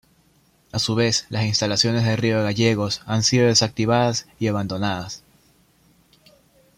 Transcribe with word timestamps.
A 0.71 0.79
su 0.79 0.95
vez, 0.95 1.27
las 1.29 1.45
instalaciones 1.45 2.03
de 2.03 2.15
Río 2.15 2.41
Gallegos 2.41 3.03
han 3.05 3.21
sido 3.21 3.45
desactivadas 3.45 4.27
y 4.39 4.47
abandonadas. 4.47 5.23